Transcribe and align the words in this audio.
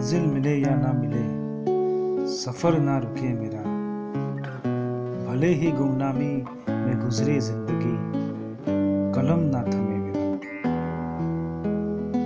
मंजिल 0.00 0.22
मिले 0.24 0.52
या 0.56 0.74
ना 0.76 0.92
मिले, 0.92 1.22
सफ़र 2.34 2.78
ना 2.80 2.96
रुके 2.98 3.32
मेरा। 3.32 3.64
भले 5.26 5.48
ही 5.54 5.72
गुमनामी 5.72 6.30
में 6.68 7.00
गुजरे 7.00 7.38
ज़िंदगी, 7.40 7.92
कलम 9.14 9.40
ना 9.52 9.62
थमे। 9.62 9.89